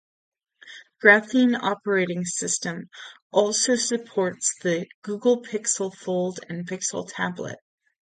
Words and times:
Graphene 1.03 1.55
Operating 1.61 2.25
System 2.25 2.89
also 3.31 3.75
supports 3.75 4.55
the 4.63 4.87
Google 5.03 5.43
Pixel 5.43 5.95
Fold 5.95 6.39
and 6.49 6.67
Pixel 6.67 7.05
Tablet. 7.07 7.59